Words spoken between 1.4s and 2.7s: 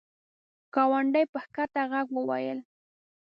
کښته ږغ وویل!